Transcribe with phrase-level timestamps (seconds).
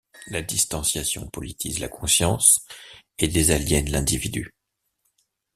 [0.31, 2.65] La distanciation politise la conscience
[3.19, 4.51] et désaliène l’individu.